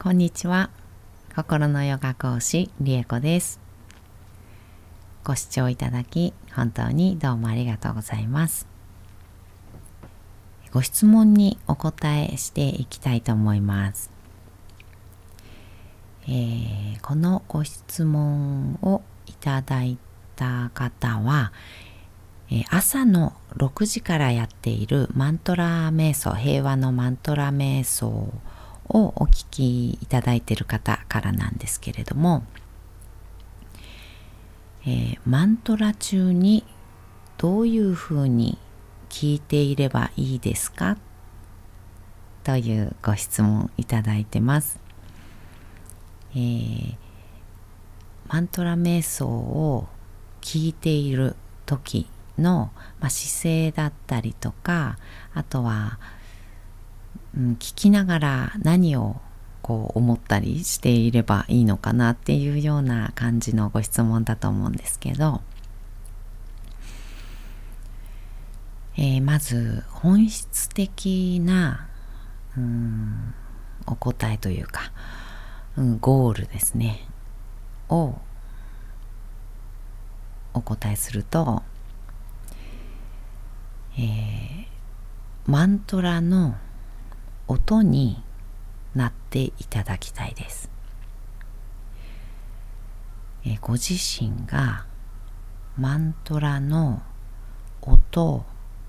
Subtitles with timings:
[0.00, 0.70] こんにちは。
[1.34, 3.58] 心のヨガ講師、りえこです。
[5.24, 8.68] ご視聴いただき、本当にどうもありがとうございます。
[10.72, 14.12] ご質問にお答えしていきたいと思います。
[16.28, 19.98] えー、このご質問をいただい
[20.36, 21.52] た方は、
[22.52, 28.32] え、朝の6時からやっているマントラ瞑想、平和のマントラ瞑想を
[28.88, 32.44] をお聞きいただいている方からなんですけれども、
[34.84, 36.64] えー、マントラ中に
[37.36, 38.58] どういうふうに
[39.08, 40.96] 聞いていればいいですか？
[42.44, 44.80] というご質問いただいてます。
[46.32, 46.96] えー、
[48.28, 49.86] マントラ瞑想を
[50.40, 51.36] 聞いている
[51.66, 52.06] 時
[52.38, 52.70] の、
[53.00, 54.96] まあ、姿勢だったりとか
[55.34, 55.98] あとは
[57.36, 59.16] うん、聞きながら何を
[59.62, 65.42] こう思ったりしていればいいのかなっていうような感じのご質問だと思うんですけど、
[68.96, 71.88] えー、まず本質的な、
[72.56, 73.34] うん、
[73.86, 74.92] お答えというか、
[75.76, 77.06] うん、ゴールですね。
[77.90, 78.14] を
[80.54, 81.62] お答えすると、
[83.98, 84.66] えー、
[85.46, 86.56] マントラの
[87.48, 88.22] 「音に
[88.94, 90.70] なっていただきたいです。
[93.44, 94.84] えご自身が
[95.78, 97.02] マントラの
[97.80, 98.44] 音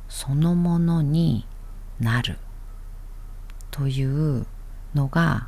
[0.09, 1.45] そのものに
[1.99, 2.37] なる
[3.71, 4.45] という
[4.93, 5.47] のが、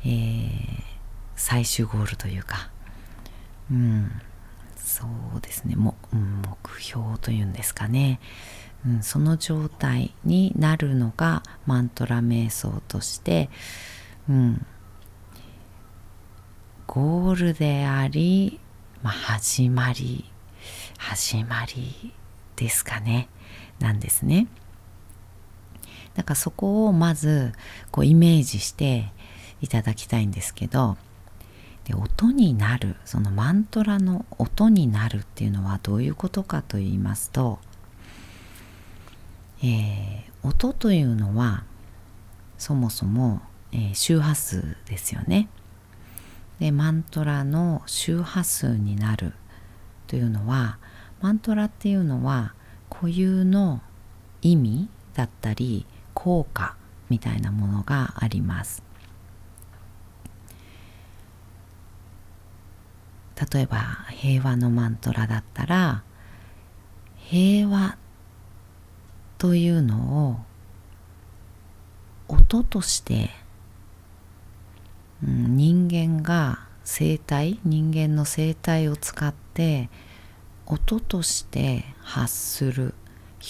[0.00, 0.82] えー、
[1.36, 2.70] 最終ゴールというか、
[3.70, 4.10] うん、
[4.76, 5.06] そ
[5.36, 8.18] うですねも、目標というんですかね、
[8.86, 13.50] うん、その状態になるのがマントラ瞑想として、
[14.28, 14.66] うん、
[16.86, 18.60] ゴールであり、
[19.02, 20.24] まあ、始まり
[20.98, 22.12] 始まり
[22.56, 23.28] ですかね。
[23.78, 24.48] なんですね。
[26.14, 27.52] だからそこをまず
[27.92, 29.12] こうイメージして
[29.60, 30.96] いただきたいんですけど
[31.84, 37.60] で音になるそのマントラの音になるっていうのはどういうことかと言いますと
[39.62, 41.64] えー、音というのは
[42.58, 43.40] そもそも、
[43.72, 45.48] えー、周波数ですよね。
[46.60, 49.32] でマントラの周波数になる
[50.08, 50.78] というのは
[51.20, 52.54] マントラっていうのは
[52.90, 53.80] 固有の
[54.42, 56.76] 意味だったり効果
[57.08, 58.82] みたいなものがあります。
[63.52, 66.02] 例えば平和のマントラだったら
[67.18, 67.96] 平和
[69.38, 70.36] というのを
[72.28, 73.30] 音として、
[75.24, 79.88] うん、人間が声帯人間の声帯を使って
[80.66, 82.94] 音として発する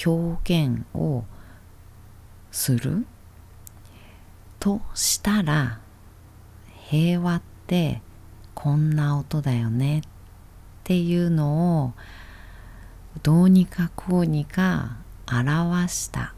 [0.07, 1.25] 表現を
[2.53, 3.07] する
[4.61, 5.81] としたら
[6.89, 8.03] 平和って
[8.55, 10.03] こんな音だよねっ
[10.85, 11.93] ていうのを
[13.23, 14.97] どうにかこうにか
[15.31, 16.35] 表した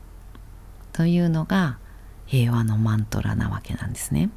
[0.93, 1.79] というのが
[2.27, 4.31] 平和のマントラなわけなんですね。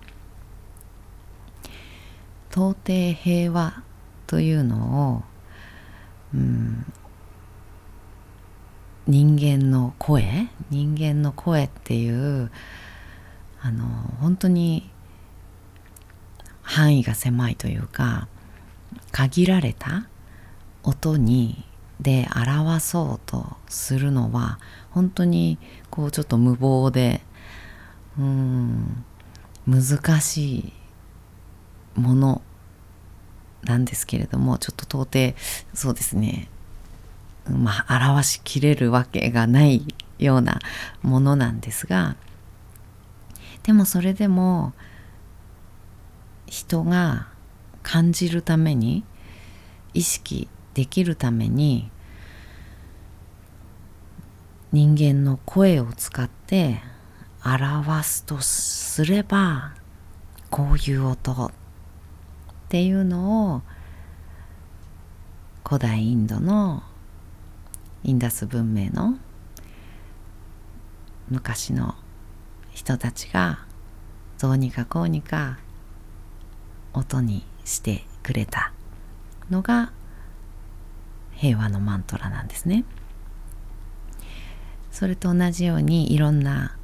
[2.51, 3.83] 到底平和
[4.27, 5.23] というのを、
[6.35, 6.85] うん、
[9.07, 12.51] 人間の声人間の声っていう
[13.61, 13.85] あの
[14.19, 14.89] 本当に
[16.61, 18.27] 範囲が狭いというか
[19.11, 20.07] 限られた
[20.83, 21.65] 音に
[22.03, 24.59] で表そうとするのは
[24.91, 25.57] 本当に
[25.89, 27.21] こうちょっと無謀で
[28.19, 29.05] うん
[29.65, 30.73] 難し
[31.95, 32.41] いもの
[33.63, 35.39] なんですけれどもちょっと到底
[35.73, 36.49] そうですね。
[37.49, 39.85] まあ表しきれるわけがない
[40.19, 40.59] ような
[41.01, 42.15] ものなんですが
[43.63, 44.73] でもそれでも
[46.45, 47.27] 人が
[47.81, 49.03] 感じるために
[49.93, 51.91] 意識できるために
[54.73, 56.79] 人間の声を使って
[57.45, 59.75] 表すとすれば
[60.49, 61.51] こういう音っ
[62.69, 63.61] ていうのを
[65.63, 66.81] 古代インドの
[68.03, 69.19] インダス文明の
[71.29, 71.93] 昔の
[72.71, 73.59] 人たちが
[74.41, 75.59] どうにかこうにか
[76.93, 78.73] 音にしてくれた
[79.51, 79.91] のが
[81.33, 82.85] 平和のマントラなんですね。
[84.93, 86.77] それと同じようにいろんな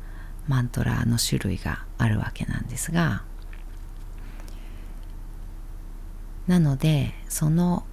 [0.48, 3.22] マントラの種類があるわけなんですが
[6.48, 7.86] なのでその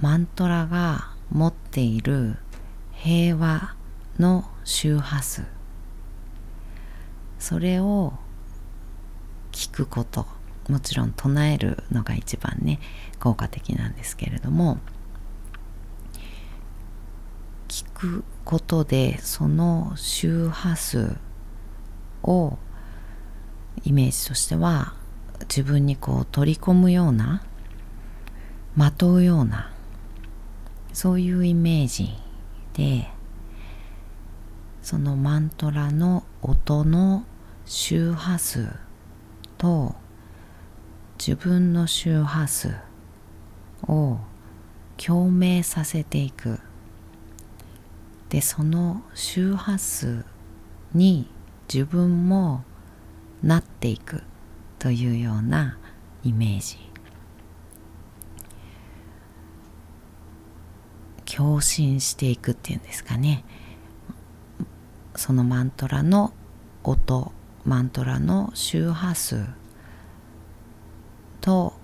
[0.00, 2.36] マントラが持っている
[2.92, 3.74] 平和
[4.20, 5.42] の周波数
[7.40, 8.12] それを
[9.50, 10.24] 聞くこと
[10.68, 12.78] もちろん唱えるのが一番ね
[13.18, 14.78] 効果的なんですけれども
[17.66, 21.16] 聞くことでその周波数
[22.22, 22.58] を
[23.84, 24.94] イメージとしては
[25.42, 27.42] 自分にこう取り込むような
[28.76, 29.72] まとうような
[30.92, 32.10] そういうイメージ
[32.74, 33.08] で
[34.82, 37.24] そのマントラの音の
[37.64, 38.68] 周波数
[39.56, 39.94] と
[41.18, 42.74] 自分の周波数
[43.88, 44.18] を
[44.96, 46.60] 共鳴させていく。
[48.34, 50.24] でその周波数
[50.92, 51.28] に
[51.72, 52.64] 自分も
[53.44, 54.24] なっていく
[54.80, 55.78] というような
[56.24, 56.78] イメージ。
[61.24, 63.44] 共振していくっていうんですかね。
[65.14, 66.32] そのマントラの
[66.82, 67.30] 音
[67.64, 69.44] マントラの周波数
[71.40, 71.74] と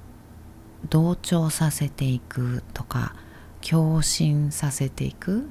[0.89, 3.15] 同調させていくとか
[3.61, 5.49] 共振させていく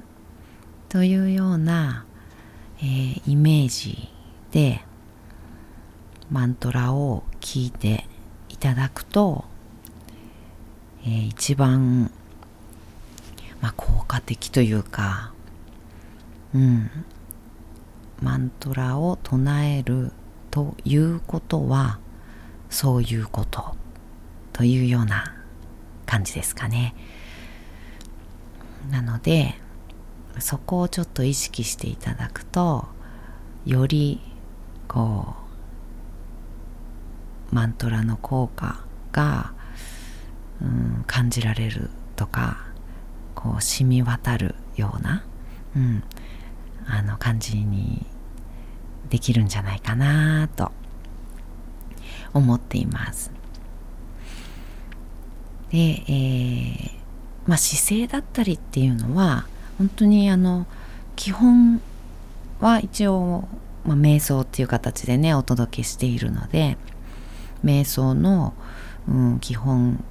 [0.90, 2.04] というような、
[2.80, 4.08] えー、イメージ
[4.50, 4.80] で
[6.32, 8.08] マントラを聞いて
[8.48, 9.44] いただくと、
[11.04, 12.10] えー、一番、
[13.60, 15.32] まあ、効果的というか、
[16.52, 16.90] うん、
[18.20, 20.10] マントラを唱える
[20.50, 22.00] ということは
[22.68, 23.76] そういうこと
[24.52, 25.36] というような
[26.04, 26.96] 感じですかね。
[28.90, 29.54] なので
[30.38, 32.86] そこをちょっと意識していただくと
[33.66, 34.20] より
[34.88, 35.34] こ
[37.50, 39.52] うマントラの効果が、
[40.62, 42.64] うん、感じられるとか
[43.34, 45.24] こう染み渡るような、
[45.76, 46.02] うん、
[46.86, 48.06] あの感じに
[49.08, 50.70] できるんじゃないかなと
[52.32, 53.32] 思っています。
[55.70, 56.90] で、えー、
[57.46, 59.46] まあ、姿勢だったりっていうのは
[59.80, 60.66] 本当にあの
[61.16, 61.80] 基本
[62.60, 63.48] は一応、
[63.86, 66.76] まあ、瞑想っていう形でねお届けしているので
[67.64, 68.52] 瞑想の、
[69.08, 70.04] うん、基本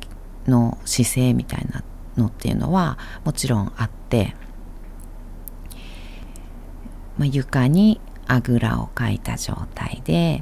[0.47, 1.83] の姿勢みたいな
[2.17, 4.33] のっていうのはもちろんあって、
[7.19, 10.41] まあ、床にあぐらをかいた状態で、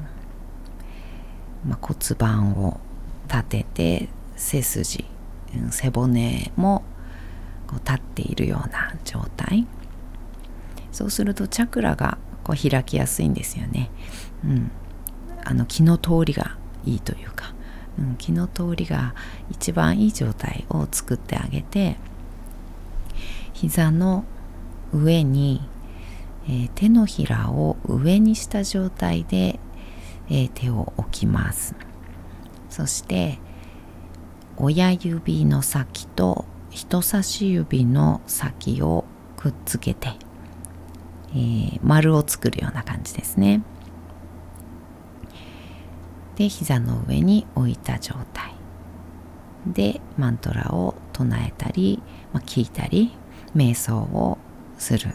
[1.67, 2.79] まあ、骨盤を
[3.27, 5.03] 立てて背筋
[5.71, 6.85] 背骨も
[7.67, 9.67] こう立っているような状態。
[10.91, 13.91] そうするとチャクラがこう開きやすいんですよね、
[14.43, 14.71] うん、
[15.43, 17.53] あの気の通りがいいというか、
[17.99, 19.13] うん、気の通りが
[19.51, 21.97] 一番いい状態を作ってあげて
[23.53, 24.23] 膝の
[24.91, 25.61] 上に
[26.49, 29.59] えー、手のひらを上にした状態で、
[30.29, 31.75] えー、手を置きます。
[32.69, 33.39] そして
[34.55, 39.05] 親指の先と人差し指の先を
[39.37, 40.09] くっつけて、
[41.31, 43.61] えー、丸を作るような感じですね。
[46.35, 48.53] で膝の上に置いた状態。
[49.65, 53.11] でマントラを唱えたり、まあ、聞いたり
[53.55, 54.37] 瞑想を
[54.77, 55.13] する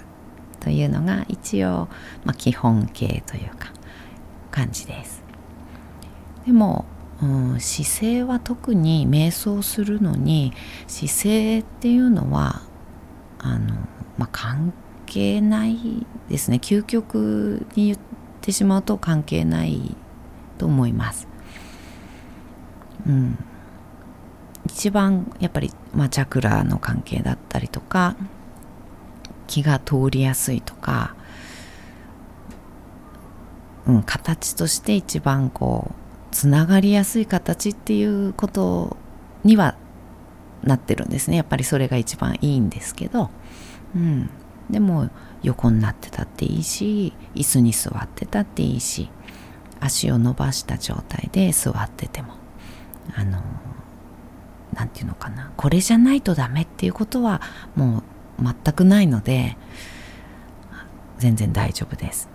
[0.61, 1.89] というのが一応、
[2.25, 3.73] まあ、基本形というか
[4.51, 5.23] 感じです。
[6.45, 6.85] でも、
[7.23, 7.27] う
[7.57, 10.53] ん、姿勢は特に瞑想するのに
[10.89, 12.63] 姿勢っていうのは
[13.39, 13.75] あの、
[14.19, 14.73] まあ、関
[15.07, 17.99] 係ないですね究極に言っ
[18.41, 19.97] てしまうと関係ない
[20.59, 21.29] と思います。
[23.07, 23.39] うん、
[24.67, 28.15] 一番やっぱり、まあ、チャクラの関係だったりとか
[29.49, 31.17] 気が通りやすいとか、
[33.87, 36.02] うん、形として一番こう
[36.33, 38.97] つながりやすい形っていうこと
[39.45, 39.77] には
[40.65, 41.37] なってるんですね。
[41.37, 43.31] やっぱりそれが一番いいんですけど、
[43.95, 44.31] うん、
[44.71, 45.11] でも
[45.43, 49.11] 横になってたっていいし椅子に座ってたっていいし
[49.81, 52.35] 足を伸ばした状態で座ってても
[53.15, 53.43] あの
[54.73, 55.53] 何て言うのかな。
[55.57, 57.43] これじゃないとダメっていうことは
[57.77, 58.03] も
[58.39, 59.57] う全くないので
[61.19, 62.29] 全然大丈夫です。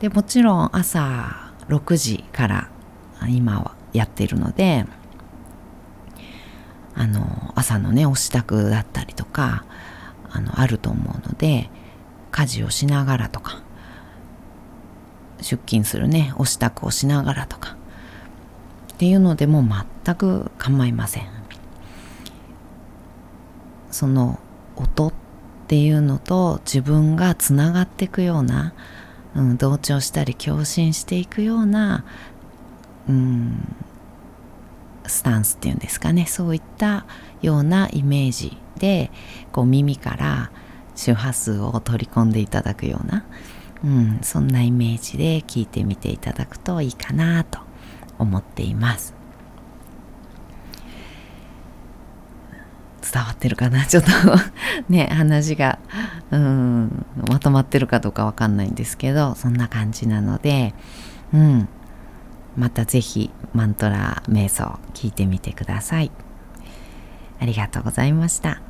[0.00, 2.70] でもちろん朝6時から
[3.28, 4.84] 今はやっているので
[6.94, 9.64] あの朝のねお支度だったりとか
[10.30, 11.70] あのあると思うので
[12.30, 13.62] 家事をしながらとか
[15.40, 17.76] 出勤するねお支度をしながらとか
[18.92, 21.36] っていうのでも全く構いません。
[23.90, 24.38] その
[24.76, 25.12] 音っ
[25.68, 28.74] ていうのと自分がつながっていくような、
[29.34, 32.04] うん、同調したり共振していくような、
[33.08, 33.76] うん、
[35.06, 36.26] スタンスっていうんですかね。
[36.26, 37.06] そういった
[37.42, 39.10] ようなイメージで
[39.52, 40.50] こう耳から
[40.94, 43.24] 周波数を取り込んでいただくような、
[43.84, 47.60] うん、そんなイメージで聞いてみていただくといいかなと
[48.18, 49.14] 思っています。
[53.12, 53.84] 伝わってるかな？
[53.86, 54.10] ちょっと
[54.88, 55.78] ね話が
[56.32, 60.74] うんまとまってるかどうかわかんないんですけどそんな感じなので
[61.32, 61.68] うん。
[62.56, 66.10] また是非マントラ瞑想聞いてみてください。
[67.38, 68.60] ありがとうございました。